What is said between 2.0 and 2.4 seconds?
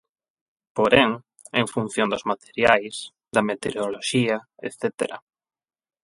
dos